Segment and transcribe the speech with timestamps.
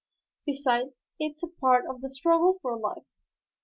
[0.47, 3.05] Besides, it's a part of the struggle for life."